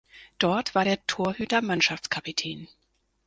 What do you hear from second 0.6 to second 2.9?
war der Torhüter Mannschaftskapitän.